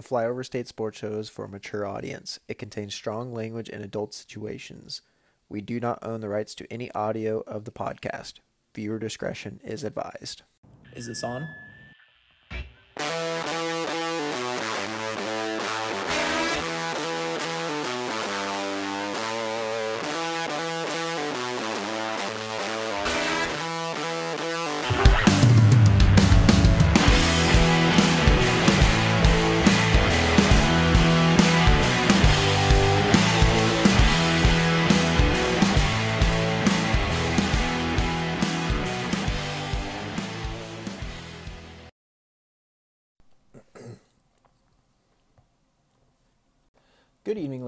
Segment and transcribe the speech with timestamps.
[0.00, 2.40] The Flyover State Sports Show is for a mature audience.
[2.48, 5.02] It contains strong language and adult situations.
[5.50, 8.36] We do not own the rights to any audio of the podcast.
[8.74, 10.40] Viewer discretion is advised.
[10.96, 11.46] Is this on?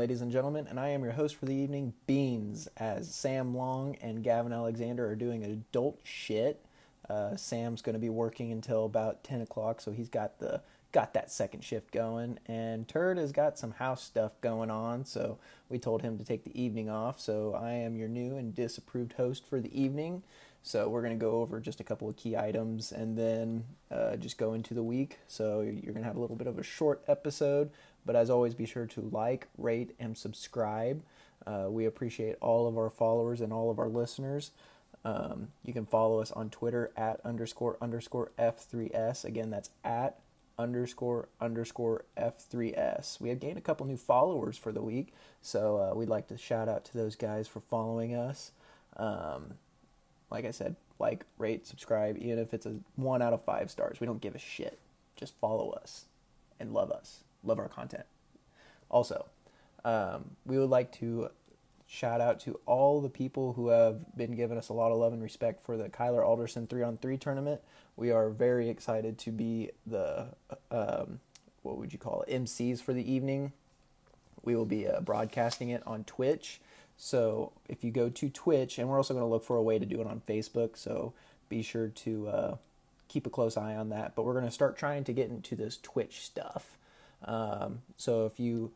[0.03, 3.95] Ladies and gentlemen, and I am your host for the evening, Beans, as Sam Long
[4.01, 6.67] and Gavin Alexander are doing adult shit.
[7.09, 10.61] Uh, Sam's going to be working until about 10 o'clock, so he's got the
[10.91, 15.39] got that second shift going, and Turd has got some house stuff going on, so
[15.69, 17.21] we told him to take the evening off.
[17.21, 20.25] So I am your new and disapproved host for the evening.
[20.65, 24.17] So we're going to go over just a couple of key items and then uh,
[24.17, 25.19] just go into the week.
[25.27, 27.71] So you're going to have a little bit of a short episode,
[28.05, 31.03] but as always, be sure to like, rate, and subscribe.
[31.47, 34.53] Uh, we appreciate all of our followers and all of our listeners.
[35.05, 39.25] Um, you can follow us on Twitter at underscore underscore F3S.
[39.25, 40.19] Again, that's at
[40.59, 43.21] underscore underscore F3S.
[43.21, 46.39] We have gained a couple new followers for the week, so uh, we'd like to
[46.39, 48.53] shout out to those guys for following us.
[48.97, 49.55] Um,
[50.31, 54.01] like I said, like, rate, subscribe, even if it's a one out of five stars.
[54.01, 54.79] We don't give a shit.
[55.17, 56.07] Just follow us
[56.61, 58.05] and love us, love our content.
[58.91, 59.27] Also,
[59.85, 61.31] um, we would like to
[61.87, 65.13] shout out to all the people who have been giving us a lot of love
[65.13, 67.61] and respect for the Kyler Alderson three on three tournament.
[67.97, 70.29] We are very excited to be the
[70.71, 71.21] um,
[71.63, 73.53] what would you call it MCs for the evening.
[74.43, 76.61] We will be uh, broadcasting it on Twitch.
[76.97, 79.79] So if you go to Twitch, and we're also going to look for a way
[79.79, 80.77] to do it on Facebook.
[80.77, 81.13] So
[81.49, 82.57] be sure to uh,
[83.09, 84.15] keep a close eye on that.
[84.15, 86.77] But we're going to start trying to get into this Twitch stuff.
[87.25, 88.73] Um, so if you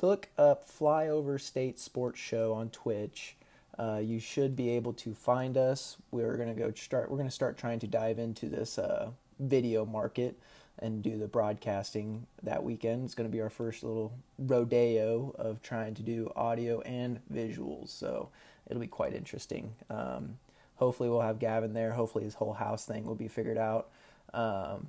[0.00, 3.36] look up Flyover State Sports Show on Twitch.
[3.78, 5.96] Uh, you should be able to find us.
[6.10, 7.10] We're gonna go start.
[7.10, 10.38] We're gonna start trying to dive into this uh, video market
[10.78, 13.04] and do the broadcasting that weekend.
[13.04, 17.88] It's gonna be our first little rodeo of trying to do audio and visuals.
[17.88, 18.28] So
[18.66, 19.74] it'll be quite interesting.
[19.88, 20.38] Um,
[20.76, 21.92] hopefully we'll have Gavin there.
[21.92, 23.88] Hopefully his whole house thing will be figured out.
[24.34, 24.88] Um,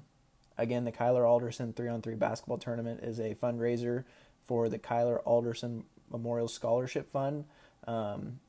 [0.58, 4.04] again, the Kyler Alderson three on three basketball tournament is a fundraiser
[4.46, 7.46] for the Kyler Alderson Memorial Scholarship Fund.
[7.88, 8.40] Um,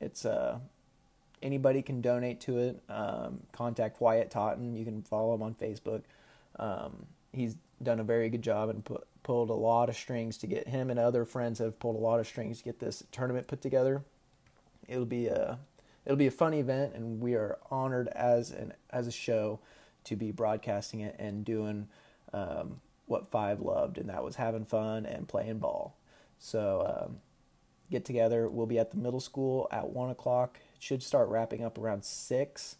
[0.00, 0.58] it's uh,
[1.42, 2.82] anybody can donate to it.
[2.88, 4.74] Um, contact Wyatt Totten.
[4.76, 6.02] You can follow him on Facebook.
[6.58, 10.46] Um, he's done a very good job and put, pulled a lot of strings to
[10.46, 13.46] get him and other friends have pulled a lot of strings to get this tournament
[13.46, 14.02] put together.
[14.88, 15.58] It'll be a
[16.04, 19.60] it'll be a fun event, and we are honored as an as a show
[20.06, 21.88] to be broadcasting it and doing
[22.32, 25.96] um, what Five loved, and that was having fun and playing ball.
[26.38, 27.16] So um,
[27.90, 28.48] get together.
[28.48, 30.58] We'll be at the middle school at one o'clock.
[30.76, 32.76] It should start wrapping up around six.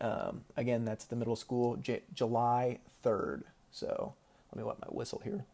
[0.00, 3.44] Um, again, that's the middle school, J- July third.
[3.72, 4.14] So
[4.52, 5.44] let me wet my whistle here.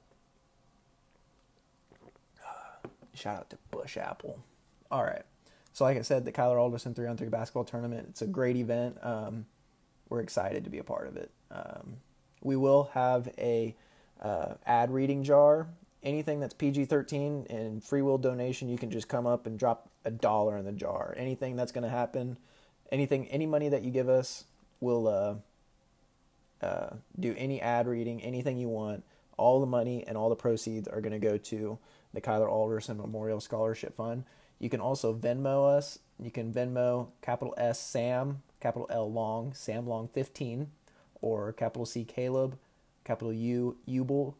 [3.14, 4.38] Shout out to Busch Apple.
[4.90, 5.22] All right.
[5.72, 8.06] So, like I said, the Kyler Alderson three on three basketball tournament.
[8.10, 8.96] It's a great event.
[9.02, 9.46] Um,
[10.14, 11.32] we're excited to be a part of it.
[11.50, 11.96] Um,
[12.40, 13.74] we will have a
[14.22, 15.66] uh, ad reading jar.
[16.04, 19.90] Anything that's PG 13 and free will donation, you can just come up and drop
[20.04, 21.14] a dollar in the jar.
[21.16, 22.38] Anything that's going to happen,
[22.92, 24.44] anything, any money that you give us,
[24.78, 25.34] we'll uh,
[26.64, 29.02] uh, do any ad reading, anything you want.
[29.36, 31.76] All the money and all the proceeds are going to go to
[32.14, 34.24] the Kyler Alderson Memorial Scholarship Fund.
[34.58, 35.98] You can also Venmo us.
[36.18, 40.70] You can Venmo capital S Sam, capital L Long, Sam Long 15
[41.20, 42.56] or capital C Caleb,
[43.04, 44.34] capital U Ubel,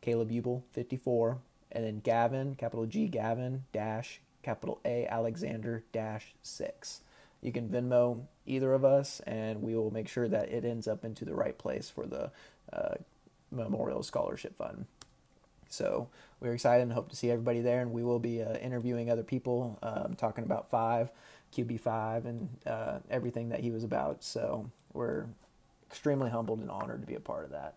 [0.00, 1.38] Caleb Ubel 54,
[1.72, 7.00] and then Gavin, capital G Gavin dash capital A Alexander dash 6.
[7.42, 11.04] You can Venmo either of us, and we will make sure that it ends up
[11.04, 12.30] into the right place for the
[12.72, 12.94] uh,
[13.50, 14.86] Memorial Scholarship Fund.
[15.68, 16.08] So
[16.40, 19.22] we're excited and hope to see everybody there, and we will be uh, interviewing other
[19.22, 21.10] people, um, talking about five,
[21.54, 24.22] QB5, and uh, everything that he was about.
[24.22, 25.26] So we're
[25.88, 27.74] extremely humbled and honored to be a part of that.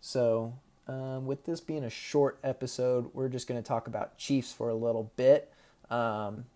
[0.00, 0.54] So,
[0.88, 4.68] um, with this being a short episode, we're just going to talk about Chiefs for
[4.68, 5.52] a little bit.
[5.90, 6.46] Um,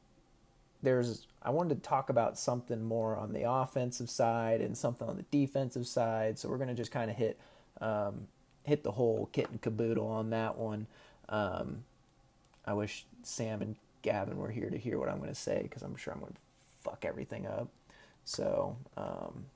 [0.82, 5.16] there's I wanted to talk about something more on the offensive side and something on
[5.16, 6.38] the defensive side.
[6.38, 7.38] So we're going to just kind of hit
[7.80, 8.28] um,
[8.64, 10.86] hit the whole kit and caboodle on that one.
[11.28, 11.84] Um,
[12.66, 15.82] I wish Sam and Gavin were here to hear what I'm going to say because
[15.82, 16.38] I'm sure I'm going to
[16.82, 17.68] fuck everything up.
[18.24, 19.46] So, um,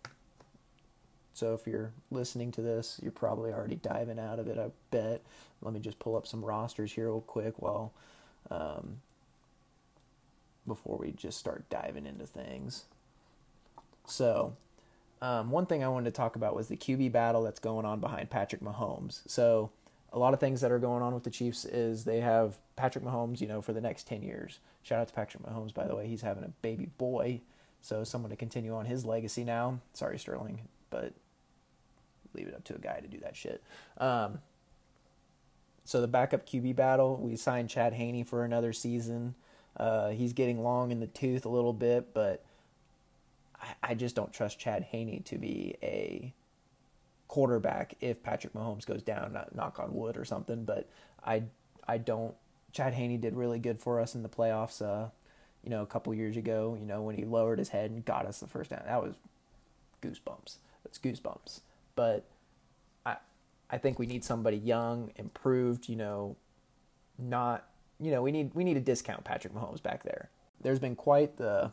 [1.32, 4.58] so if you're listening to this, you're probably already diving out of it.
[4.58, 5.22] I bet.
[5.62, 7.92] Let me just pull up some rosters here real quick while
[8.50, 9.00] um,
[10.66, 12.84] before we just start diving into things.
[14.06, 14.56] So,
[15.20, 18.00] um, one thing I wanted to talk about was the QB battle that's going on
[18.00, 19.22] behind Patrick Mahomes.
[19.26, 19.70] So,
[20.12, 23.04] a lot of things that are going on with the Chiefs is they have Patrick
[23.04, 24.58] Mahomes, you know, for the next 10 years.
[24.82, 26.06] Shout out to Patrick Mahomes, by the way.
[26.06, 27.40] He's having a baby boy.
[27.80, 29.80] So, someone to continue on his legacy now.
[29.92, 31.12] Sorry, Sterling, but
[32.34, 33.62] leave it up to a guy to do that shit.
[33.98, 34.38] Um,
[35.88, 39.34] so the backup QB battle, we signed Chad Henne for another season.
[39.74, 42.44] Uh, he's getting long in the tooth a little bit, but
[43.60, 46.32] I, I just don't trust Chad Henne to be a
[47.26, 49.38] quarterback if Patrick Mahomes goes down.
[49.54, 50.88] Knock on wood or something, but
[51.24, 51.44] I
[51.86, 52.34] I don't.
[52.72, 54.82] Chad Henne did really good for us in the playoffs.
[54.82, 55.10] Uh,
[55.62, 56.76] you know, a couple years ago.
[56.78, 59.16] You know, when he lowered his head and got us the first down, that was
[60.02, 60.56] goosebumps.
[60.84, 61.60] That's goosebumps
[61.98, 62.22] but
[63.04, 63.16] I
[63.68, 66.36] I think we need somebody young, improved, you know,
[67.18, 67.68] not
[67.98, 70.30] you know, we need we need to discount Patrick Mahomes back there.
[70.60, 71.72] There's been quite the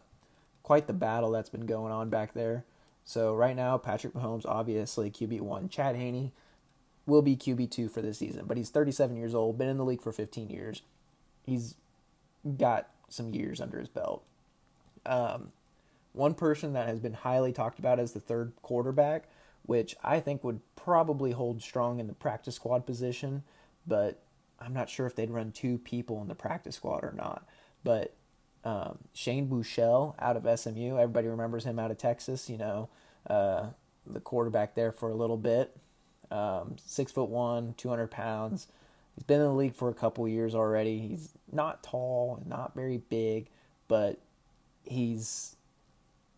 [0.66, 2.66] quite the battle that's been going on back there.
[3.04, 5.70] So right now, Patrick Mahomes obviously QB one.
[5.70, 6.32] Chad Henne
[7.06, 9.86] will be QB two for this season, but he's 37 years old, been in the
[9.86, 10.82] league for 15 years.
[11.44, 11.76] He's
[12.58, 14.24] got some years under his belt.
[15.06, 15.52] Um,
[16.14, 19.26] one person that has been highly talked about as the third quarterback
[19.66, 23.44] which I think would probably hold strong in the practice squad position,
[23.88, 24.20] but
[24.60, 27.48] I'm not sure if they'd run two people in the practice squad or not.
[27.84, 28.14] But
[28.66, 32.90] um, Shane Buechele out of SMU, everybody remembers him out of Texas, you know,
[33.30, 33.68] uh,
[34.08, 35.78] the quarterback there for a little bit.
[36.32, 38.68] Um, six foot one, 200 pounds.
[39.14, 41.00] He's been in the league for a couple years already.
[41.00, 43.50] He's not tall, not very big,
[43.88, 44.20] but
[44.84, 45.56] he's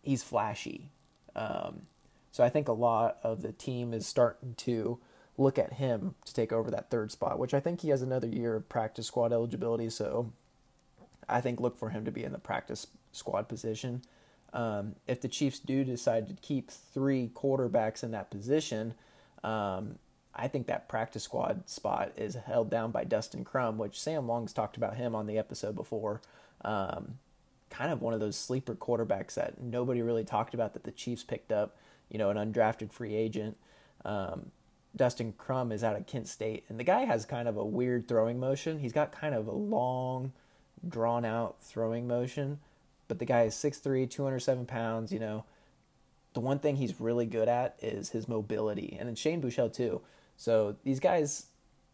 [0.02, 0.90] he's flashy.
[1.34, 1.82] Um,
[2.30, 4.98] so I think a lot of the team is starting to
[5.38, 8.28] look at him to take over that third spot, which I think he has another
[8.28, 9.88] year of practice squad eligibility.
[9.88, 10.32] So
[11.28, 14.02] I think look for him to be in the practice squad position.
[14.52, 18.94] Um, if the Chiefs do decide to keep three quarterbacks in that position,
[19.44, 19.98] um,
[20.34, 24.52] I think that practice squad spot is held down by Dustin Crum, which Sam Long's
[24.52, 26.20] talked about him on the episode before.
[26.64, 27.18] Um,
[27.70, 31.24] kind of one of those sleeper quarterbacks that nobody really talked about that the Chiefs
[31.24, 31.76] picked up
[32.08, 33.56] you know, an undrafted free agent.
[34.04, 34.50] Um,
[34.96, 38.08] Dustin Crum is out of Kent State, and the guy has kind of a weird
[38.08, 38.78] throwing motion.
[38.78, 40.32] He's got kind of a long,
[40.86, 42.58] drawn out throwing motion,
[43.06, 45.12] but the guy is 6'3, 207 pounds.
[45.12, 45.44] You know,
[46.34, 50.00] the one thing he's really good at is his mobility, and then Shane Buechele too.
[50.36, 51.46] So these guys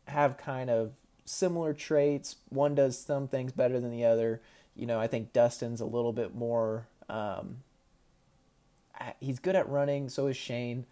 [0.09, 0.93] have kind of
[1.25, 2.37] similar traits.
[2.51, 4.41] One does some things better than the other.
[4.77, 7.59] You know, I think Dustin's a little bit more um,
[9.21, 10.87] he's good at running, so is Shane,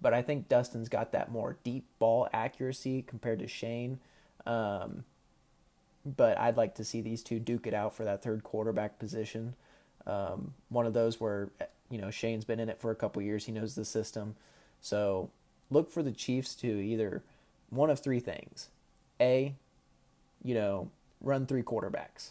[0.00, 3.98] but I think Dustin's got that more deep ball accuracy compared to Shane.
[4.46, 5.04] Um,
[6.16, 9.54] but I'd like to see these two duke it out for that third quarterback position.
[10.06, 11.50] Um, one of those where
[11.90, 14.36] you know Shane's been in it for a couple years, he knows the system.
[14.80, 15.30] So
[15.70, 17.22] look for the Chiefs to either
[17.70, 18.68] one of three things:
[19.20, 19.54] a,
[20.42, 20.90] you know,
[21.20, 22.30] run three quarterbacks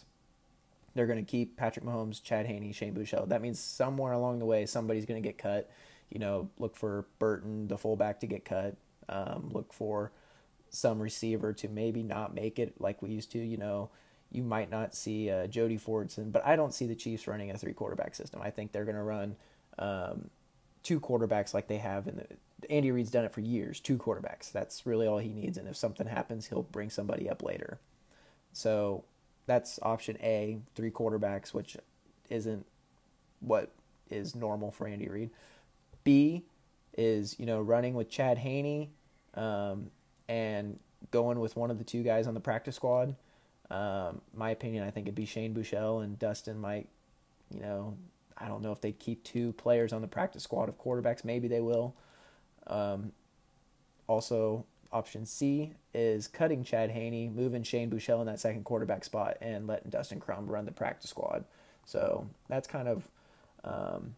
[0.98, 3.28] they're going to keep Patrick Mahomes, Chad Henne, Shane Buechele.
[3.28, 5.70] That means somewhere along the way, somebody's going to get cut.
[6.10, 8.74] You know, look for Burton, the fullback, to get cut.
[9.08, 10.10] Um, look for
[10.70, 13.38] some receiver to maybe not make it like we used to.
[13.38, 13.90] You know,
[14.30, 17.58] you might not see uh, Jody Fortson, but I don't see the Chiefs running a
[17.58, 18.40] three quarterback system.
[18.42, 19.36] I think they're going to run
[19.78, 20.30] um,
[20.82, 22.26] two quarterbacks like they have in the.
[22.68, 23.78] Andy Reid's done it for years.
[23.78, 24.50] Two quarterbacks.
[24.50, 25.58] That's really all he needs.
[25.58, 27.78] And if something happens, he'll bring somebody up later.
[28.52, 29.04] So
[29.46, 31.76] that's option A, three quarterbacks, which
[32.28, 32.66] isn't
[33.40, 33.70] what
[34.10, 35.30] is normal for Andy Reid.
[36.02, 36.42] B
[36.96, 38.88] is you know running with Chad Henne
[39.34, 39.90] um,
[40.28, 40.78] and
[41.10, 43.14] going with one of the two guys on the practice squad.
[43.70, 46.88] Um, my opinion, I think it'd be Shane Buechele and Dustin might,
[47.52, 47.96] you know,
[48.36, 51.24] I don't know if they'd keep two players on the practice squad of quarterbacks.
[51.24, 51.94] Maybe they will.
[52.66, 53.12] Um,
[54.06, 59.36] also, Option C is cutting Chad Henne, moving Shane Buechele in that second quarterback spot,
[59.40, 61.44] and letting Dustin Crum run the practice squad.
[61.84, 63.08] So that's kind of
[63.64, 64.14] um,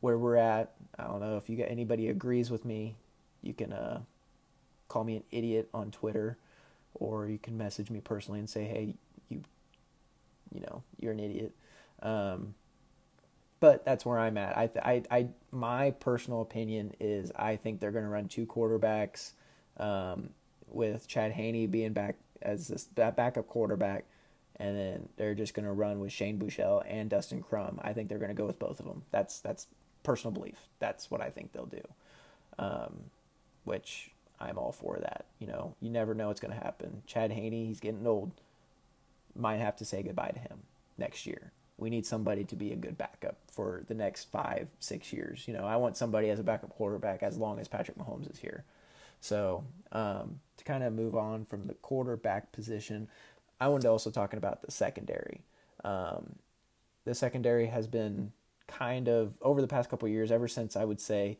[0.00, 0.74] where we're at.
[0.98, 2.96] I don't know if you got anybody agrees with me.
[3.42, 4.00] You can uh,
[4.88, 6.38] call me an idiot on Twitter,
[6.94, 8.94] or you can message me personally and say, "Hey,
[9.28, 9.42] you,
[10.52, 11.54] you know, you're an idiot."
[12.02, 12.54] Um,
[13.60, 14.56] but that's where I'm at.
[14.56, 19.32] I, I, I, my personal opinion is I think they're going to run two quarterbacks
[19.78, 20.30] um,
[20.68, 24.04] with Chad Henne being back as this that backup quarterback,
[24.56, 27.80] and then they're just going to run with Shane Buechele and Dustin Crum.
[27.82, 29.02] I think they're going to go with both of them.
[29.10, 29.68] That's that's
[30.02, 30.68] personal belief.
[30.78, 31.82] That's what I think they'll do.
[32.58, 33.10] Um,
[33.64, 35.26] which I'm all for that.
[35.38, 37.02] You know, you never know what's going to happen.
[37.06, 38.32] Chad Henne, he's getting old.
[39.34, 40.60] Might have to say goodbye to him
[40.98, 41.52] next year.
[41.78, 45.46] We need somebody to be a good backup for the next five, six years.
[45.46, 48.38] You know, I want somebody as a backup quarterback as long as Patrick Mahomes is
[48.38, 48.64] here.
[49.20, 53.08] So um, to kind of move on from the quarterback position,
[53.60, 55.42] I wanted to also talking about the secondary.
[55.84, 56.36] Um,
[57.04, 58.32] the secondary has been
[58.66, 61.38] kind of over the past couple years, ever since I would say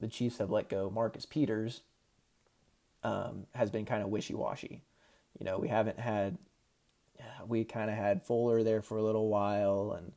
[0.00, 1.82] the Chiefs have let go Marcus Peters,
[3.02, 4.82] um, has been kind of wishy washy.
[5.38, 6.38] You know, we haven't had,
[7.46, 10.12] we kind of had Fuller there for a little while, and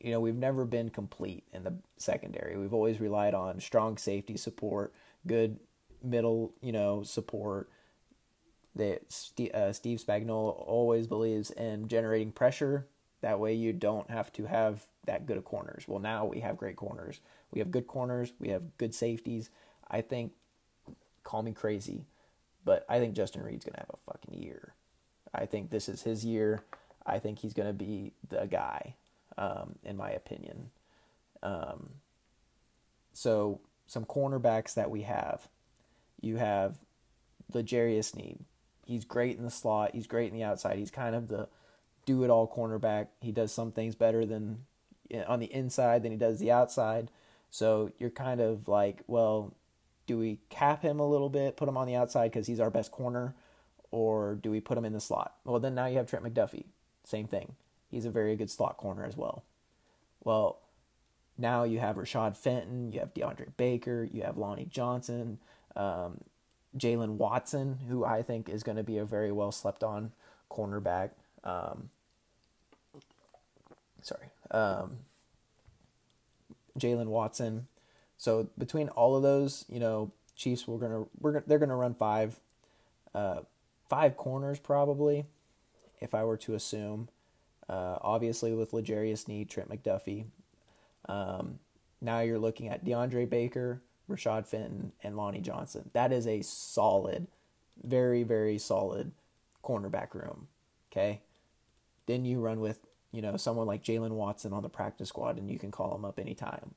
[0.00, 2.56] you know, we've never been complete in the secondary.
[2.56, 4.94] We've always relied on strong safety support,
[5.26, 5.58] good
[6.02, 7.68] middle, you know, support.
[8.76, 12.86] That Steve, uh, Steve Spagnuolo always believes in generating pressure.
[13.20, 15.84] That way, you don't have to have that good of corners.
[15.88, 17.20] Well, now we have great corners.
[17.50, 18.32] We have good corners.
[18.38, 19.50] We have good safeties.
[19.90, 20.32] I think,
[21.24, 22.06] call me crazy,
[22.64, 24.74] but I think Justin Reid's gonna have a fucking year.
[25.32, 26.62] I think this is his year.
[27.06, 28.94] I think he's gonna be the guy,
[29.38, 30.70] um, in my opinion.
[31.42, 31.90] Um,
[33.12, 35.48] so some cornerbacks that we have
[36.20, 36.78] you have
[37.52, 38.38] L'Jarius Sneed.
[38.86, 39.92] He's great in the slot.
[39.94, 40.78] He's great in the outside.
[40.78, 41.48] He's kind of the
[42.06, 43.08] do it all cornerback.
[43.20, 44.64] He does some things better than
[45.26, 47.10] on the inside than he does the outside.
[47.50, 49.54] So you're kind of like, well,
[50.10, 52.68] do we cap him a little bit, put him on the outside because he's our
[52.68, 53.32] best corner,
[53.92, 55.36] or do we put him in the slot?
[55.44, 56.64] Well, then now you have Trent McDuffie.
[57.04, 57.54] Same thing.
[57.92, 59.44] He's a very good slot corner as well.
[60.24, 60.58] Well,
[61.38, 65.38] now you have Rashad Fenton, you have DeAndre Baker, you have Lonnie Johnson,
[65.76, 66.22] um,
[66.76, 70.10] Jaylen Watson, who I think is going to be a very well slept on
[70.50, 71.10] cornerback.
[71.44, 71.90] Um,
[74.02, 74.96] sorry, um,
[76.76, 77.68] Jaylen Watson.
[78.20, 81.94] So between all of those, you know, Chiefs we're gonna we're gonna, they're gonna run
[81.94, 82.38] five,
[83.14, 83.40] uh,
[83.88, 85.24] five corners probably,
[86.00, 87.08] if I were to assume.
[87.66, 90.26] Uh, obviously with L'Jarius Sneed, Trent McDuffie.
[91.08, 91.60] Um,
[92.02, 95.88] now you're looking at DeAndre Baker, Rashad Fenton, and Lonnie Johnson.
[95.94, 97.26] That is a solid,
[97.82, 99.12] very, very solid
[99.64, 100.48] cornerback room.
[100.92, 101.22] Okay.
[102.04, 102.80] Then you run with,
[103.12, 106.04] you know, someone like Jaylen Watson on the practice squad and you can call him
[106.04, 106.74] up anytime.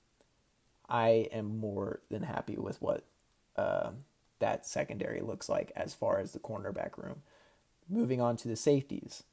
[0.89, 3.03] I am more than happy with what
[3.55, 3.91] uh,
[4.39, 7.21] that secondary looks like as far as the cornerback room.
[7.89, 9.23] Moving on to the safeties.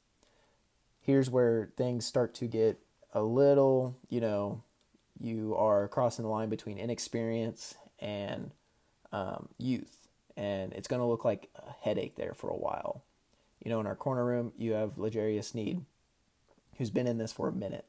[1.01, 2.79] Here's where things start to get
[3.13, 4.63] a little, you know,
[5.19, 8.51] you are crossing the line between inexperience and
[9.11, 13.03] um, youth, and it's going to look like a headache there for a while.
[13.63, 15.85] You know, in our corner room, you have L'Jarius Sneed,
[16.77, 17.85] who's been in this for a minute.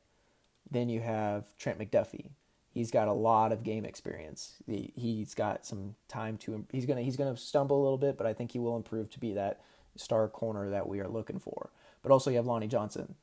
[0.71, 2.31] Then you have Trent McDuffie.
[2.73, 4.55] He's got a lot of game experience.
[4.67, 6.65] He, he's got some time to.
[6.73, 9.21] He's gonna he's gonna stumble a little bit, but I think he will improve to
[9.21, 9.61] be that
[9.97, 11.71] star corner that we are looking for.
[12.03, 13.15] But also you have Lonnie Johnson.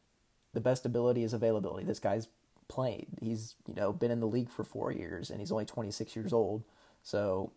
[0.53, 1.85] The best ability is availability.
[1.85, 2.27] This guy's
[2.67, 3.07] played.
[3.21, 6.31] He's you know been in the league for four years, and he's only 26 years
[6.31, 6.63] old.
[7.01, 7.51] So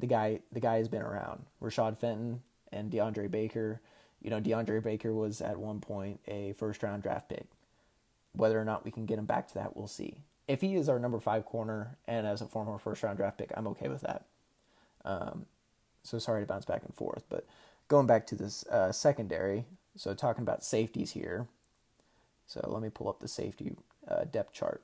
[0.00, 1.44] the guy the guy has been around.
[1.62, 2.40] Rashad Fenton
[2.72, 3.80] and DeAndre Baker.
[4.22, 7.46] You know, DeAndre Baker was at one point a first round draft pick.
[8.32, 10.22] Whether or not we can get him back to that, we'll see.
[10.48, 13.52] If he is our number five corner and as a former first round draft pick,
[13.56, 14.24] I'm okay with that.
[15.04, 15.46] Um,
[16.02, 17.46] so sorry to bounce back and forth, but
[17.88, 19.64] going back to this uh, secondary.
[19.96, 21.46] So talking about safeties here.
[22.46, 23.72] So let me pull up the safety
[24.08, 24.82] uh, depth chart.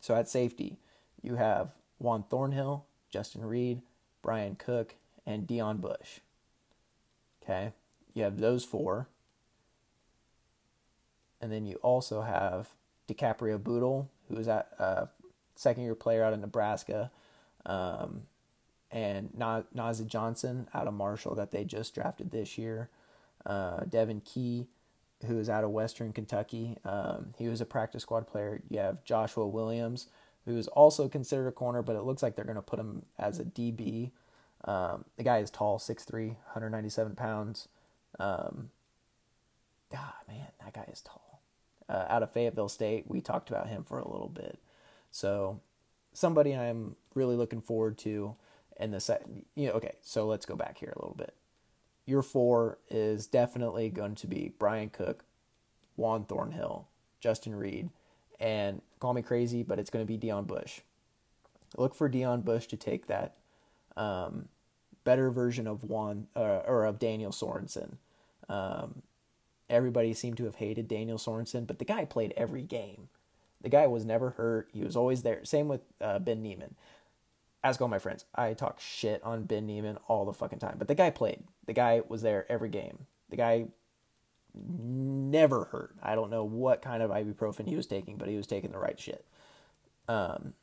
[0.00, 0.76] So at safety,
[1.22, 3.80] you have Juan Thornhill, Justin Reid,
[4.22, 4.94] Bryan Cook,
[5.26, 6.20] and Deon Bush.
[7.42, 7.72] Okay,
[8.14, 9.08] you have those four.
[11.40, 12.70] And then you also have
[13.08, 15.06] DiCaprio Bootle, who a uh,
[15.54, 17.10] second year player out of Nebraska,
[17.64, 18.22] um,
[18.90, 22.88] and Nazeeh Johnson out of Marshall that they just drafted this year.
[23.44, 24.66] Uh, Devon Key,
[25.26, 26.76] who is out of Western Kentucky.
[26.84, 28.62] Um, he was a practice squad player.
[28.68, 30.06] You have Joshua Williams,
[30.44, 33.04] who is also considered a corner, but it looks like they're going to put him
[33.18, 34.10] as a DB.
[34.64, 37.68] Um, the guy is tall, 6'3", 197 pounds.
[38.18, 38.70] Um,
[39.92, 41.25] God, man, that guy is tall.
[41.88, 44.58] Uh, out of Fayetteville State, we talked about him for a little bit.
[45.10, 45.60] So,
[46.12, 48.34] somebody I'm really looking forward to
[48.78, 49.24] in the set.
[49.54, 51.34] You know, okay, so let's go back here a little bit.
[52.04, 55.24] Your four is definitely going to be Bryan Cook,
[55.96, 56.88] Juan Thornhill,
[57.20, 57.90] Justin Reid,
[58.38, 60.80] and call me crazy, but it's going to be Deon Bush.
[61.76, 63.36] Look for Deon Bush to take that
[63.96, 64.48] um,
[65.04, 67.96] better version of Juan uh, or of Daniel Sorensen.
[68.48, 69.02] Um,
[69.68, 73.08] everybody seemed to have hated Daniel Sorensen, but the guy played every game.
[73.62, 74.68] The guy was never hurt.
[74.72, 75.44] He was always there.
[75.44, 76.76] Same with uh, Ben Niemann.
[77.64, 78.24] Ask all my friends.
[78.34, 81.42] I talk shit on Ben Niemann all the fucking time, but the guy played.
[81.66, 83.06] The guy was there every game.
[83.28, 83.66] The guy
[84.54, 85.96] never hurt.
[86.02, 88.78] I don't know what kind of ibuprofen he was taking, but he was taking the
[88.78, 89.24] right shit.
[90.08, 90.54] Um,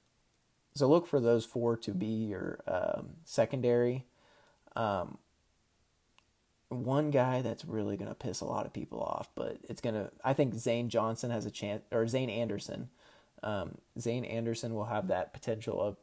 [0.76, 4.06] so look for those four to be your um, secondary.
[4.76, 5.18] Um,
[6.74, 9.96] one guy that's really going to piss a lot of people off, but it's going
[9.96, 12.90] to, I think Zane Johnson has a chance, or Zayne Anderson.
[13.42, 15.98] Um, Zayne Anderson will have that potential of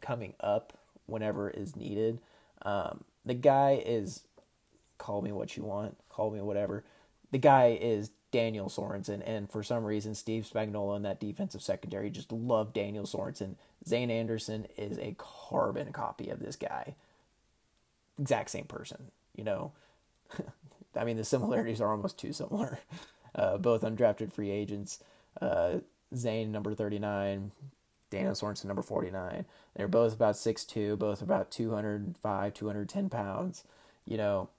[0.00, 2.20] coming up whenever is needed.
[2.62, 4.22] Um, the guy is,
[4.98, 6.84] call me what you want, call me whatever.
[7.30, 12.10] The guy is Daniel Sorensen, and for some reason, Steve Spagnuolo and that defensive secondary
[12.10, 13.56] just love Daniel Sorensen.
[13.86, 16.94] Zayne Anderson is a carbon copy of this guy.
[18.18, 19.72] Exact same person, you know.
[20.96, 22.78] I mean, the similarities are almost too similar.
[23.34, 25.02] Uh, both undrafted free agents.
[25.40, 25.78] Uh,
[26.14, 27.50] Zayne, number 39,
[28.10, 29.46] Daniel Sorensen, number 49.
[29.74, 33.64] They're both about 6'2, both about 205, 210 pounds.
[34.04, 34.50] You know,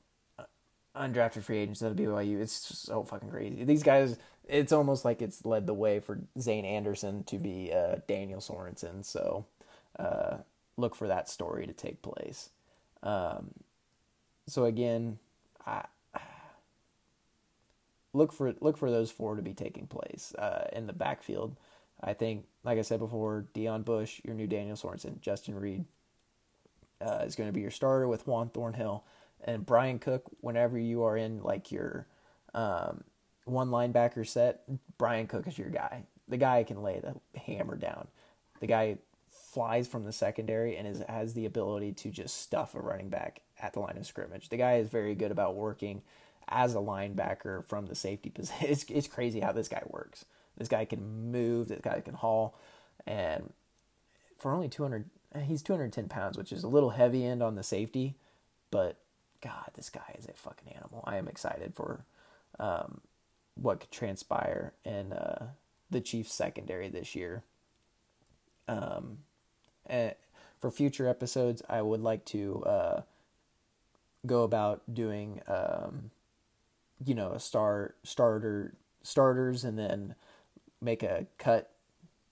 [0.95, 2.41] undrafted free agents at BYU.
[2.41, 3.63] It's so fucking crazy.
[3.63, 7.97] These guys, it's almost like it's led the way for Zayne Anderson to be uh,
[8.07, 9.03] Daniel Sorensen.
[9.03, 9.45] So
[9.99, 10.37] uh,
[10.77, 12.49] look for that story to take place.
[13.01, 13.51] Um,
[14.47, 15.19] so again,
[15.65, 15.85] I,
[18.13, 21.55] look for look for those four to be taking place uh, in the backfield.
[22.01, 25.85] I think, like I said before, Deon Bush, your new Daniel Sorensen, Justin Reid
[27.01, 29.03] uh, is going to be your starter with Juan Thornhill
[29.43, 30.23] and Bryan Cook.
[30.41, 32.07] Whenever you are in like your
[32.53, 33.03] um,
[33.45, 34.63] one linebacker set,
[34.97, 36.03] Bryan Cook is your guy.
[36.27, 38.07] The guy can lay the hammer down.
[38.59, 38.97] The guy
[39.53, 43.41] flies from the secondary and is, has the ability to just stuff a running back
[43.61, 44.49] at the line of scrimmage.
[44.49, 46.01] The guy is very good about working
[46.47, 48.67] as a linebacker from the safety position.
[48.69, 50.25] It's, it's crazy how this guy works.
[50.57, 51.67] This guy can move.
[51.67, 52.57] This guy can haul,
[53.07, 53.53] and
[54.37, 55.09] for only 200,
[55.43, 58.15] he's 210 pounds, which is a little heavy end on the safety,
[58.71, 58.97] but
[59.41, 61.03] God, this guy is a fucking animal.
[61.05, 62.05] I am excited for
[62.59, 63.01] um,
[63.55, 65.47] what could transpire in uh,
[65.89, 67.43] the Chiefs secondary this year.
[68.67, 69.19] Um,
[69.85, 70.13] and
[70.59, 73.01] for future episodes, I would like to uh,
[74.25, 76.11] go about doing, um,
[77.03, 80.15] you know, a star starter starters, and then
[80.81, 81.71] make a cut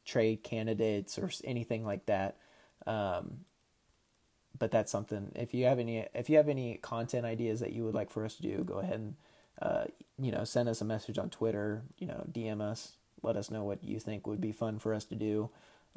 [0.06, 2.38] trade candidates or anything like that.
[2.88, 3.46] Um,
[4.58, 5.32] but that's something.
[5.36, 8.24] If you have any, if you have any content ideas that you would like for
[8.24, 9.16] us to do, go ahead and
[9.62, 9.84] uh,
[10.20, 11.84] you know send us a message on Twitter.
[11.98, 12.94] You know, DM us.
[13.24, 15.50] Let us know what you think would be fun for us to do.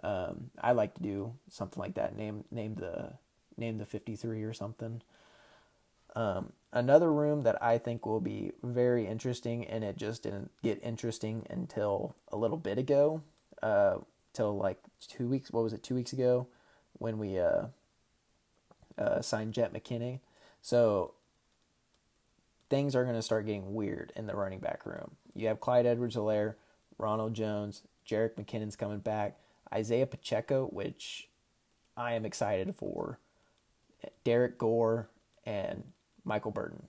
[0.03, 2.17] Um, I like to do something like that.
[2.17, 3.15] Name name the
[3.57, 5.03] name the fifty three or something.
[6.17, 10.83] Um, another room that I think will be very interesting, and it just didn't get
[10.83, 13.23] interesting until a little bit ago,
[13.63, 13.97] uh,
[14.33, 15.51] till like two weeks.
[15.51, 15.83] What was it?
[15.83, 16.47] Two weeks ago,
[16.99, 17.67] when we uh,
[18.99, 20.21] uh, signed Jet McKinney.
[20.63, 21.15] So
[22.71, 25.13] things are going to start getting weird in the running back room.
[25.35, 26.55] You have Clyde Edwards-Helaire,
[26.97, 29.37] Ronald Jones, Jerick McKinnon's coming back,
[29.72, 31.29] Isaiah Pacheco, which
[31.96, 33.18] I am excited for,
[34.24, 35.09] Derrick Gore,
[35.44, 35.85] and
[36.24, 36.85] Michael Burton.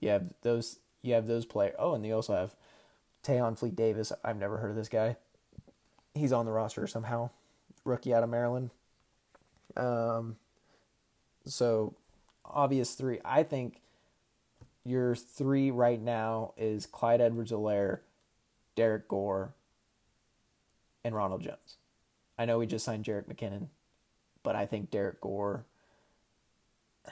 [0.00, 0.78] You have those.
[1.02, 1.76] You have those players.
[1.78, 2.54] Oh, and you also have
[3.22, 4.12] Tayon Fleet Davis.
[4.24, 5.16] I've never heard of this guy.
[6.14, 7.30] He's on the roster somehow.
[7.84, 8.70] Rookie out of Maryland.
[9.76, 10.36] Um.
[11.44, 11.94] So,
[12.44, 13.20] obvious three.
[13.24, 13.80] I think
[14.84, 18.00] your three right now is Clyde Edwards-Helaire,
[18.74, 19.54] Derrick Gore,
[21.04, 21.76] and Ronald Jones.
[22.38, 23.68] I know we just signed Jerick McKinnon,
[24.42, 25.64] but I think Derrick Gore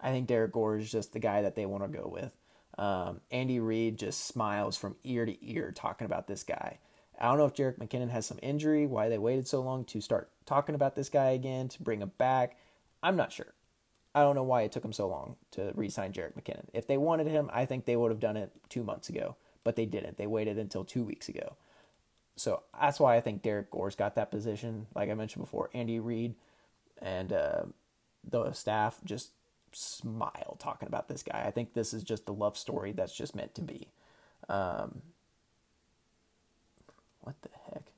[0.00, 2.32] I think Derrick Gore is just the guy that they want to go with.
[2.78, 6.78] Um, Andy Reid just smiles from ear to ear talking about this guy.
[7.20, 10.00] I don't know if Jerick McKinnon has some injury, why they waited so long to
[10.00, 12.56] start talking about this guy again, to bring him back.
[13.02, 13.52] I'm not sure.
[14.14, 16.66] I don't know why it took them so long to re sign Jerick McKinnon.
[16.72, 19.76] If they wanted him, I think they would have done it two months ago, but
[19.76, 20.16] they didn't.
[20.16, 21.56] They waited until two weeks ago.
[22.36, 24.86] So that's why I think Derrick Gore's got that position.
[24.94, 26.34] Like I mentioned before, Andy Reid
[27.02, 27.62] and uh,
[28.28, 29.30] the staff just
[29.72, 31.44] smile talking about this guy.
[31.46, 33.88] I think this is just a love story that's just meant to be.
[34.48, 35.02] Um,
[37.20, 37.92] what the heck?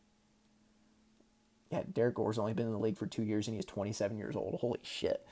[1.70, 4.36] Yeah, Derrick Gore's only been in the league for two years and he's 27 years
[4.36, 4.58] old.
[4.60, 5.26] Holy shit.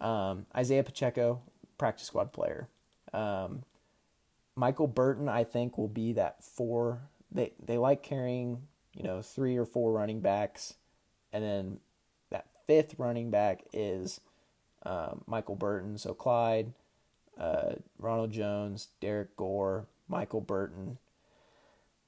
[0.00, 1.40] Um, Isaiah Pacheco,
[1.78, 2.68] practice squad player.
[3.12, 3.62] Um,
[4.56, 7.02] Michael Burton, I think, will be that four.
[7.34, 8.62] They they like carrying,
[8.94, 10.74] you know, three or four running backs,
[11.32, 11.80] and then
[12.30, 14.20] that fifth running back is
[14.84, 15.98] um, Michael Burton.
[15.98, 16.72] So Clyde,
[17.38, 20.98] uh, Ronald Jones, Derrick Gore, Michael Burton.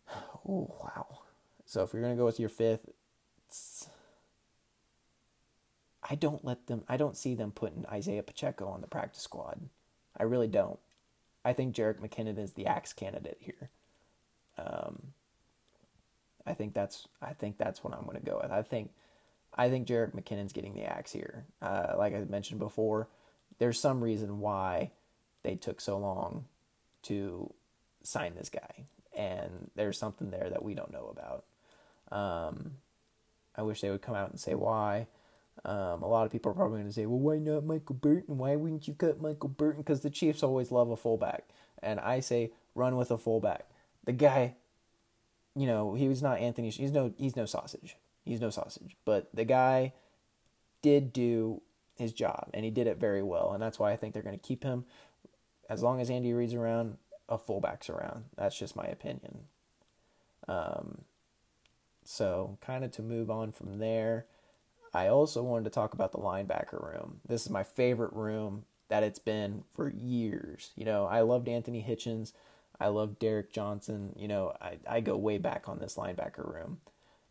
[0.49, 1.23] Oh wow!
[1.65, 2.89] So if you're gonna go with your fifth,
[6.09, 6.85] I don't let them.
[6.89, 9.61] I don't see them putting Isaiah Pacheco on the practice squad.
[10.17, 10.79] I really don't.
[11.45, 13.71] I think Jerick McKinnon is the axe candidate here.
[14.59, 15.15] Um,
[16.47, 18.51] I think that's I think that's what I'm going to go with.
[18.51, 18.91] I think
[19.55, 21.45] I think Jerick McKinnon's getting the axe here.
[21.63, 23.09] Uh, like I mentioned before,
[23.59, 24.91] there's some reason why
[25.43, 26.45] they took so long
[27.05, 27.53] to
[28.03, 28.85] sign this guy,
[29.17, 31.45] and there's something there that we don't know about.
[32.17, 32.73] Um,
[33.57, 35.07] I wish they would come out and say why.
[35.65, 38.37] Um, a lot of people are probably going to say, well, why not Michael Burton?
[38.39, 39.81] Why wouldn't you cut Michael Burton?
[39.81, 41.49] Because the Chiefs always love a fullback.
[41.83, 43.67] And I say, run with a fullback.
[44.05, 44.55] The guy,
[45.57, 46.71] you know, he was not Anthony.
[46.71, 47.97] He's no, he's no sausage.
[48.25, 48.97] He's no sausage.
[49.05, 49.95] But the guy
[50.83, 51.63] did do
[51.97, 53.53] his job, and he did it very well.
[53.53, 54.85] And that's why I think they're going to keep him.
[55.69, 58.25] As long as Andy Reid's around, a fullback's around.
[58.37, 59.45] That's just my opinion.
[60.47, 61.03] Um,
[62.05, 64.27] so, kind of to move on from there,
[64.95, 67.21] I also wanted to talk about the linebacker room.
[67.27, 70.71] This is my favorite room that it's been for years.
[70.77, 72.33] You know, I loved Anthony Hitchens.
[72.81, 74.13] I love Derrick Johnson.
[74.17, 76.79] You know, I, I go way back on this linebacker room.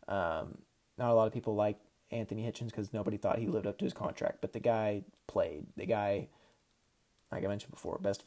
[0.08, 0.58] Um,
[0.98, 1.78] not a lot of people like
[2.10, 5.66] Anthony Hitchens because nobody thought he lived up to his contract, but the guy played.
[5.76, 6.28] The guy,
[7.32, 8.22] like I mentioned before, best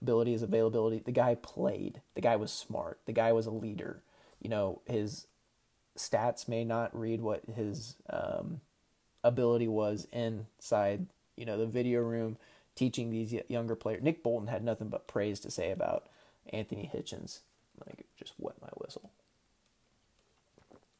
[0.00, 1.00] ability is availability.
[1.04, 2.00] The guy played.
[2.14, 3.00] The guy was smart.
[3.06, 4.02] The guy was a leader.
[4.40, 5.26] You know, his
[5.98, 8.60] stats may not read what his um,
[9.22, 12.38] ability was inside, you know, the video room,
[12.74, 14.02] teaching these younger players.
[14.02, 16.06] Nick Bolton had nothing but praise to say about
[16.50, 17.40] Anthony Hitchens.
[17.86, 19.10] Me just wet my whistle.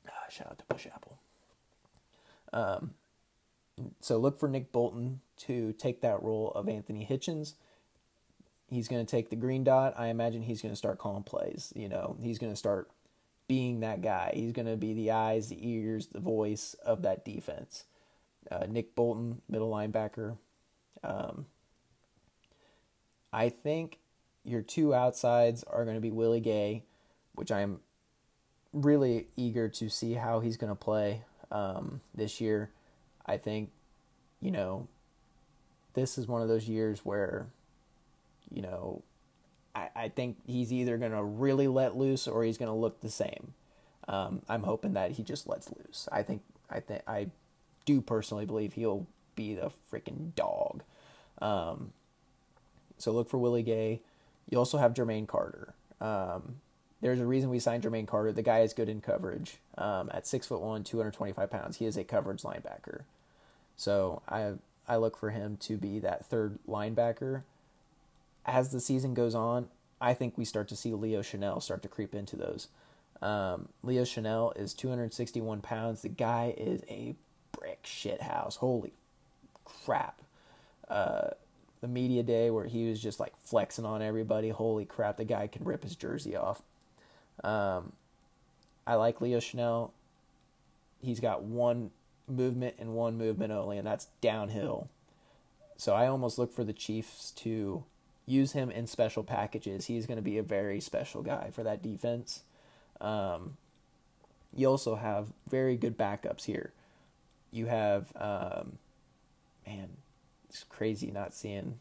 [0.09, 1.19] Ah, shout out to Busch Apple.
[2.53, 2.95] Um,
[4.01, 7.55] so look for Nick Bolton to take that role of Anthony Hitchens.
[8.69, 9.95] He's going to take the green dot.
[9.99, 11.73] I imagine he's going to start calling plays.
[11.75, 12.91] You know, he's going to start
[13.49, 14.33] being that guy.
[14.35, 17.85] He's going to be the eyes, the ears, the voice of that defense.
[18.51, 20.37] Uh, Nick Bolton, middle linebacker.
[21.03, 21.47] Um,
[23.33, 23.99] I think
[24.45, 26.85] your two outsides are going to be Willie Gay,
[27.35, 27.81] which I'm
[28.73, 32.71] really eager to see how he's going to play um, this year.
[33.27, 33.71] I think,
[34.41, 34.89] you know,
[35.95, 37.49] this is one of those years where,
[38.51, 39.03] you know,
[39.75, 43.01] I, I think he's either going to really let loose or he's going to look
[43.01, 43.55] the same.
[44.09, 46.09] Um, I'm hoping that he just lets loose.
[46.11, 47.29] I think I think I
[47.85, 50.83] do personally believe he'll be the freaking dog.
[51.41, 51.93] Um,
[52.99, 54.03] so look for Willie Gay.
[54.51, 55.75] You also have Jermaine Carter.
[56.01, 56.57] Um,
[57.01, 58.33] there's a reason we signed Jermaine Carter.
[58.33, 59.57] The guy is good in coverage.
[59.79, 63.03] Um, at six foot one, 225 pounds, he is a coverage linebacker.
[63.77, 64.55] So I
[64.87, 67.43] I look for him to be that third linebacker
[68.45, 69.69] as the season goes on,
[70.01, 72.69] I think we start to see Leo Chenal start to creep into those.
[73.23, 76.03] Um, Leo Chenal is 261 pounds.
[76.03, 77.15] The guy is a
[77.53, 78.57] brick shit house.
[78.57, 78.93] Holy
[79.65, 80.23] crap.
[80.89, 81.31] Uh,
[81.81, 84.51] the media day where he was just like flexing on everybody.
[84.51, 86.63] Holy crap, the guy can rip his jersey off.
[87.43, 87.93] Um,
[88.87, 89.93] I like Leo Chenal.
[91.01, 91.91] He's got one
[92.29, 94.89] movement and one movement only, and that's downhill.
[95.77, 97.85] So I almost look for the Chiefs to
[98.27, 99.87] use him in special packages.
[99.87, 102.43] He's going to be a very special guy for that defense.
[103.01, 103.57] Um,
[104.55, 106.73] you also have very good backups here.
[107.51, 108.79] You have, um,
[109.67, 109.89] man,
[110.51, 111.79] it's crazy not seeing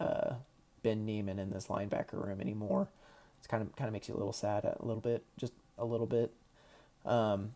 [0.00, 0.34] uh,
[0.82, 2.88] Ben Niemann in this linebacker room anymore.
[3.38, 5.84] It's kind of kind of makes you a little sad a little bit, just a
[5.84, 6.32] little bit.
[7.06, 7.52] Um,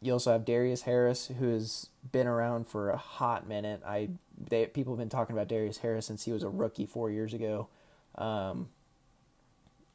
[0.00, 3.80] you also have Darius Harris, who has been around for a hot minute.
[3.86, 7.10] I they people have been talking about Darius Harris since he was a rookie four
[7.10, 7.68] years ago.
[8.16, 8.68] Um,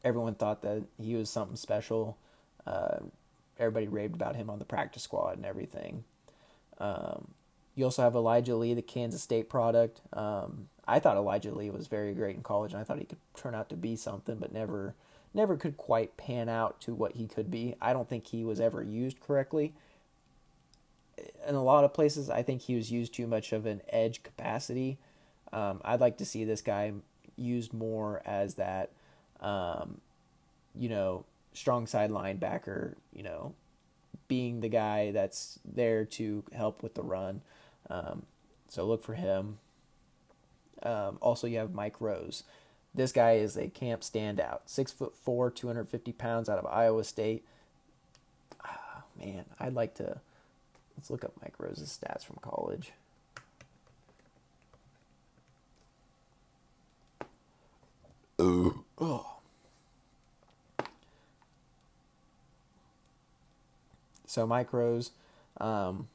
[0.03, 2.17] everyone thought that he was something special.
[2.65, 2.99] Uh,
[3.59, 6.05] everybody raved about him on the practice squad and everything.
[6.79, 7.27] Um,
[7.77, 10.01] you also have Elijah Lee, the Kansas State product.
[10.11, 13.17] Um, I thought Elijah Lee was very great in college, and I thought he could
[13.35, 14.95] turn out to be something, but never,
[15.33, 17.75] never could quite pan out to what he could be.
[17.81, 19.73] I don't think he was ever used correctly
[21.47, 24.23] in a lot of places, I think he was used too much of an edge
[24.23, 24.97] capacity.
[25.53, 26.93] Um, I'd like to see this guy
[27.35, 28.91] used more as that,
[29.39, 30.01] um,
[30.75, 33.53] you know, strong side linebacker, you know,
[34.27, 37.41] being the guy that's there to help with the run.
[37.89, 38.23] Um,
[38.67, 39.59] so look for him.
[40.83, 42.43] Um, also, you have Mike Rose.
[42.93, 44.61] This guy is a camp standout.
[44.65, 47.45] Six foot four, 250 pounds out of Iowa State.
[48.63, 50.19] Ah, man, I'd like to.
[50.97, 52.91] Let's look up Mike Rose's stats from college.
[58.41, 58.83] Ooh.
[58.97, 59.37] Oh.
[64.25, 65.11] So Mike Rose,
[65.59, 66.07] um,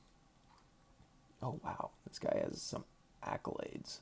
[1.42, 2.84] oh wow, this guy has some
[3.26, 3.98] accolades.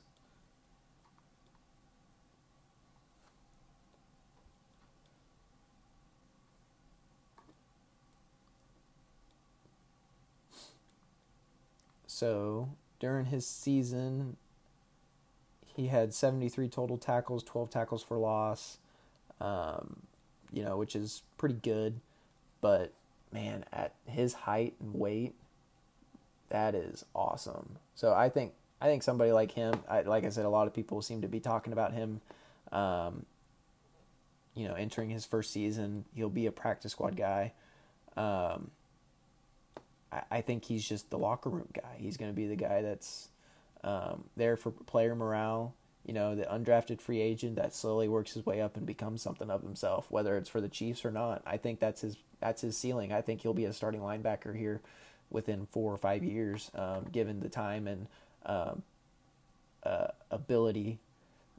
[12.07, 14.37] So during his season,
[15.65, 18.77] he had 73 total tackles, 12 tackles for loss,
[19.39, 20.03] um,
[20.53, 21.99] you know, which is pretty good.
[22.61, 22.93] But
[23.31, 25.33] man, at his height and weight,
[26.51, 27.77] that is awesome.
[27.95, 30.73] So I think I think somebody like him, I, like I said, a lot of
[30.73, 32.21] people seem to be talking about him.
[32.71, 33.25] Um,
[34.55, 37.53] you know, entering his first season, he'll be a practice squad guy.
[38.17, 38.71] Um,
[40.11, 41.95] I, I think he's just the locker room guy.
[41.97, 43.29] He's going to be the guy that's
[43.83, 45.75] um, there for player morale.
[46.05, 49.51] You know, the undrafted free agent that slowly works his way up and becomes something
[49.51, 51.43] of himself, whether it's for the Chiefs or not.
[51.45, 53.13] I think that's his that's his ceiling.
[53.13, 54.81] I think he'll be a starting linebacker here
[55.31, 58.07] within four or five years, um, given the time and
[58.45, 58.83] um,
[59.83, 60.99] uh, ability.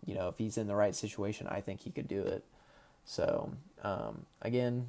[0.05, 2.45] You know, if he's in the right situation, I think he could do it.
[3.05, 4.87] So um, again,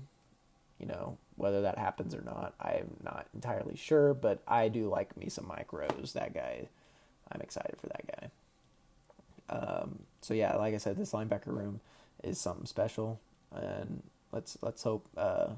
[0.80, 5.16] you know, whether that happens or not, I'm not entirely sure, but I do like
[5.18, 6.14] me some Mike Rose.
[6.14, 6.68] That guy,
[7.32, 8.30] I'm excited for that guy.
[9.50, 11.80] Um, so yeah, like I said, this linebacker room
[12.24, 13.20] is something special,
[13.52, 15.50] and let's let's hope uh,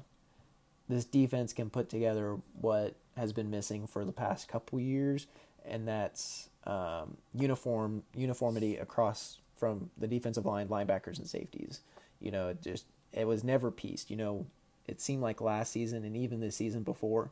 [0.88, 5.26] this defense can put together what has been missing for the past couple years,
[5.64, 11.80] and that's um, uniform uniformity across from the defensive line, linebackers, and safeties.
[12.20, 14.10] You know, it just it was never pieced.
[14.10, 14.46] You know,
[14.86, 17.30] it seemed like last season and even the season before,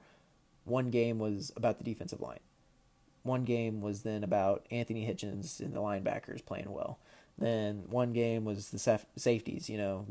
[0.65, 2.41] one game was about the defensive line.
[3.23, 6.99] One game was then about Anthony Hitchens and the linebackers playing well.
[7.39, 10.07] Then one game was the safeties, you know,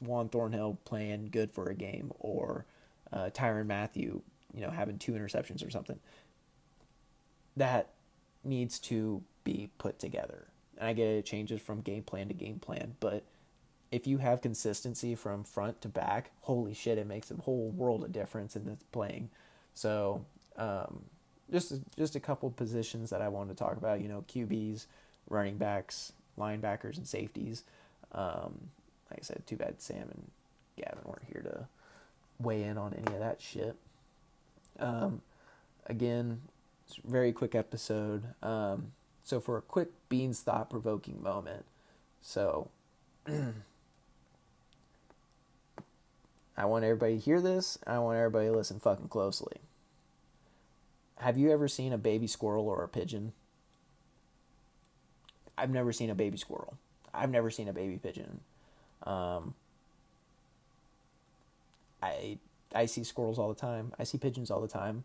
[0.00, 2.66] Juan Thornhill playing good for a game or
[3.12, 4.22] uh, Tyrann Mathieu,
[4.54, 5.98] you know, having two interceptions or something.
[7.56, 7.90] That
[8.44, 10.46] needs to be put together.
[10.78, 13.24] And I get it, it changes from game plan to game plan, but–
[13.90, 18.04] if you have consistency from front to back, holy shit, it makes a whole world
[18.04, 19.30] of difference in the playing.
[19.74, 20.24] So,
[20.56, 21.04] um,
[21.50, 24.00] just just a couple positions that I wanted to talk about.
[24.00, 24.86] You know, QBs,
[25.28, 27.64] running backs, linebackers, and safeties.
[28.12, 28.70] Um,
[29.10, 30.30] like I said, too bad Sam and
[30.76, 31.66] Gavin weren't here to
[32.38, 33.76] weigh in on any of that shit.
[34.80, 35.22] Um,
[35.86, 36.40] again,
[37.04, 38.24] very quick episode.
[38.42, 41.64] Um, so for a quick beans thought provoking moment,
[42.20, 42.68] so.
[46.56, 47.78] I want everybody to hear this.
[47.86, 49.56] I want everybody to listen fucking closely.
[51.16, 53.32] Have you ever seen a baby squirrel or a pigeon?
[55.56, 56.74] I've never seen a baby squirrel.
[57.14, 58.40] I've never seen a baby pigeon.
[59.04, 59.54] Um,
[62.02, 62.38] I
[62.74, 63.92] I see squirrels all the time.
[63.98, 65.04] I see pigeons all the time.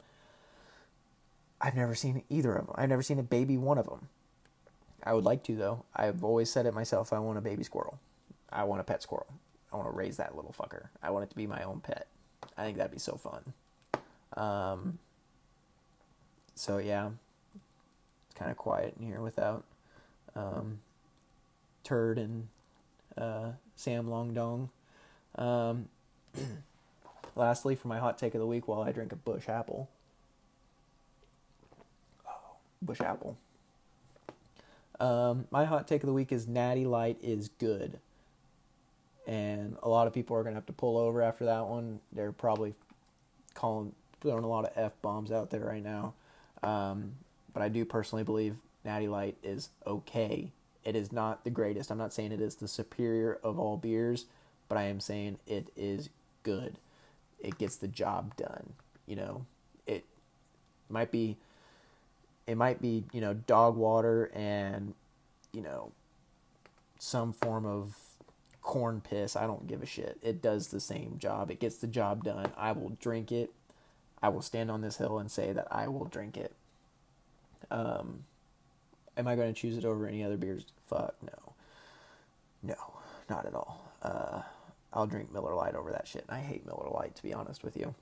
[1.60, 2.76] I've never seen either of them.
[2.78, 4.10] I've never seen a baby one of them.
[5.04, 5.86] I would like to though.
[5.96, 7.14] I've always said it myself.
[7.14, 8.00] I want a baby squirrel.
[8.52, 9.28] I want a pet squirrel.
[9.72, 10.88] I want to raise that little fucker.
[11.02, 12.08] I want it to be my own pet.
[12.58, 13.54] I think that'd be so fun.
[14.38, 15.00] Um,
[16.56, 17.10] so yeah,
[18.26, 19.64] it's kind of quiet in here without
[20.36, 20.80] um,
[21.84, 22.48] Turd and
[23.18, 24.70] uh, Sam Long Dong.
[25.36, 25.90] Um,
[27.36, 29.90] lastly, for my hot take of the week, while I drink a Busch Apple.
[32.28, 33.38] Oh, Busch Apple.
[35.00, 38.00] Um, my hot take of the week is Natty Light is good
[39.28, 42.00] and a lot of people are going to have to pull over after that one.
[42.12, 42.74] They're probably
[43.54, 46.14] calling, throwing a lot of f bombs out there right now.
[46.62, 47.14] Um,
[47.54, 50.52] but I do personally believe Natty Light is okay.
[50.84, 51.90] It is not the greatest.
[51.90, 54.26] I'm not saying it is the superior of all beers,
[54.70, 56.10] but I am saying it is
[56.44, 56.78] good.
[57.46, 58.74] It gets the job done.
[59.06, 59.46] You know,
[59.86, 60.04] it
[60.90, 61.38] might be,
[62.48, 64.96] it might be you know dog water and
[65.54, 65.92] you know
[66.98, 67.96] some form of
[68.64, 69.36] corn piss.
[69.36, 70.18] I don't give a shit.
[70.24, 71.52] It does the same job.
[71.52, 72.52] It gets the job done.
[72.58, 73.54] I will drink it.
[74.24, 76.54] I will stand on this hill and say that I will drink it.
[77.70, 78.24] Um,
[79.16, 80.66] am I going to choose it over any other beers?
[80.90, 81.54] Fuck no.
[82.64, 82.94] No,
[83.30, 83.92] not at all.
[84.02, 84.42] Uh,
[84.96, 86.26] I'll drink Miller Lite over that shit.
[86.30, 87.94] I hate Miller Lite to be honest with you.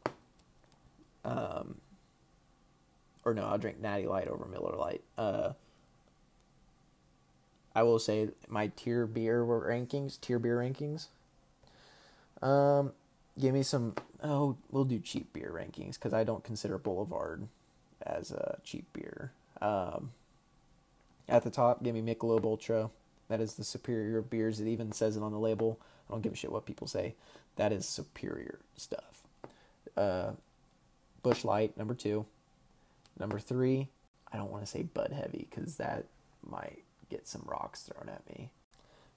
[1.25, 1.75] Um,
[3.25, 5.03] or no, I'll drink Natty Light over Miller Lite.
[5.17, 5.53] Uh,
[7.75, 11.08] I will say my tier beer rankings, tier beer rankings.
[12.41, 12.91] Um,
[13.39, 13.95] give me some.
[14.21, 17.47] Oh, we'll do cheap beer rankings because I don't consider Boulevard
[18.01, 19.32] as a cheap beer.
[19.62, 20.12] Um,
[21.27, 22.89] at the top, give me Michelob Ultra.
[23.29, 24.60] That is the superior beers.
[24.60, 25.79] It even says it on the label.
[26.10, 27.16] I don't give a shit what people say.
[27.56, 29.28] That is superior stuff.
[29.96, 30.32] Uh,
[31.22, 32.26] Busch Light, number two.
[33.20, 33.89] Number three,
[34.32, 36.06] I don't want to say Bud Heavy because that
[36.46, 38.50] might get some rocks thrown at me.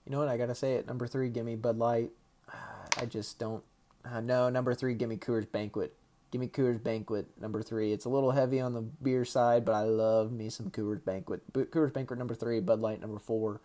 [0.04, 0.28] You know what?
[0.28, 0.86] I gotta say it.
[0.86, 2.10] Number three, give me Bud Light.
[3.00, 3.64] I just don't.
[4.04, 5.92] Uh, no, number three, give me Coors Banquet.
[6.30, 7.92] Give me Coors Banquet number three.
[7.92, 11.40] It's a little heavy on the beer side, but I love me some Coors Banquet.
[11.52, 13.60] Coors Banquet number three, Bud Light number four.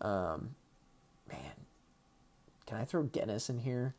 [0.00, 0.54] Um,
[1.28, 1.65] man,
[2.66, 3.94] can I throw Guinness in here?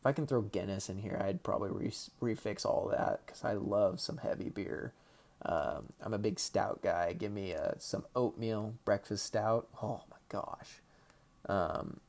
[0.00, 3.54] If I can throw Guinness in here, I'd probably re- refix all that because I
[3.54, 4.92] love some heavy beer.
[5.44, 7.12] Um, I'm a big stout guy.
[7.12, 9.68] Give me uh, some oatmeal breakfast stout.
[9.82, 10.80] Oh my gosh.
[11.48, 12.00] Um,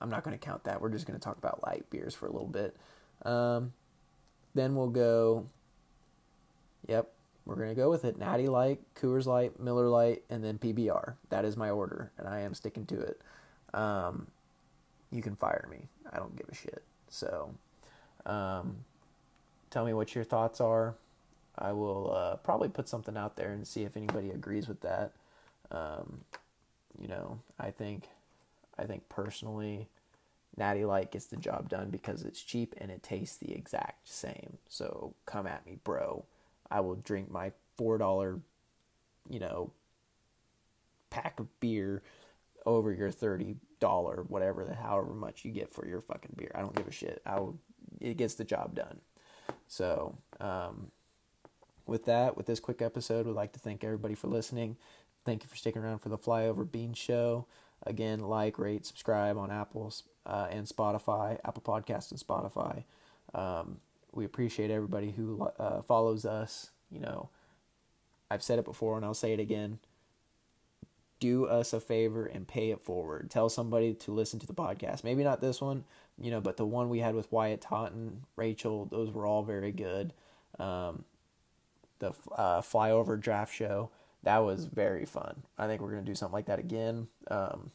[0.00, 0.80] I'm not going to count that.
[0.80, 2.76] We're just going to talk about light beers for a little bit.
[3.24, 3.72] Um,
[4.54, 5.46] then we'll go.
[6.88, 7.12] Yep,
[7.44, 8.18] we're going to go with it.
[8.18, 11.14] Natty Light, Coors Light, Miller Lite, and then PBR.
[11.28, 13.20] That is my order, and I am sticking to it.
[13.74, 14.26] Um,
[15.10, 15.88] you can fire me.
[16.12, 16.82] I don't give a shit.
[17.08, 17.54] So,
[18.26, 18.76] um,
[19.70, 20.94] tell me what your thoughts are.
[21.58, 25.12] I will uh, probably put something out there and see if anybody agrees with that.
[25.70, 26.20] Um,
[27.00, 28.08] you know, I think
[28.78, 29.88] I think personally,
[30.56, 34.58] Natty Light gets the job done because it's cheap and it tastes the exact same.
[34.68, 36.24] So come at me, bro.
[36.70, 38.38] I will drink my four dollar,
[39.28, 39.70] you know,
[41.10, 42.02] pack of beer
[42.66, 46.52] over your thirty dollar, whatever the however much you get for your fucking beer.
[46.54, 47.22] I don't give a shit.
[47.24, 47.58] I will.
[48.00, 49.00] It gets the job done.
[49.66, 50.90] So, um,
[51.86, 54.76] with that, with this quick episode, we'd like to thank everybody for listening.
[55.24, 57.46] Thank you for sticking around for the Flyover Bean Show.
[57.86, 59.92] Again, like, rate, subscribe on Apple
[60.26, 62.84] uh, and Spotify, Apple Podcasts and Spotify.
[63.34, 63.78] Um,
[64.12, 66.70] we appreciate everybody who uh, follows us.
[66.90, 67.30] You know,
[68.30, 69.78] I've said it before and I'll say it again.
[71.20, 73.30] Do us a favor and pay it forward.
[73.30, 75.04] Tell somebody to listen to the podcast.
[75.04, 75.84] Maybe not this one,
[76.18, 79.72] you know, but the one we had with Wyatt Totten, Rachel, those were all very
[79.72, 80.12] good.
[80.58, 81.04] Um,
[81.98, 83.90] the uh, flyover draft show
[84.22, 85.42] that was very fun.
[85.56, 87.08] I think we're going to do something like that again.
[87.30, 87.70] Um,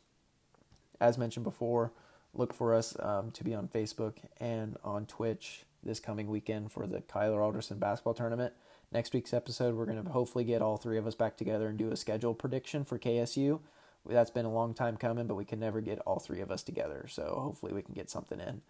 [1.02, 1.92] as mentioned before,
[2.34, 6.88] look for us um, to be on Facebook and on Twitch this coming weekend for
[6.88, 8.54] the Kyler Alderson basketball tournament.
[8.92, 11.78] Next week's episode, we're going to hopefully get all three of us back together and
[11.78, 13.60] do a schedule prediction for KSU.
[14.08, 16.64] That's been a long time coming, but we can never get all three of us
[16.64, 17.08] together.
[17.10, 18.62] So hopefully we can get something in.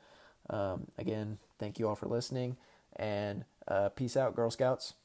[0.49, 2.58] Um, again, thank you all for listening,
[2.95, 4.95] and uh, peace out, Girl Scouts.